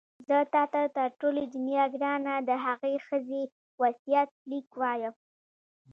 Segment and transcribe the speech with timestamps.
[0.27, 3.41] زه تا ته تر ټولې دنیا ګرانه د هغې ښځې
[3.81, 5.13] وصیت لیک وایم.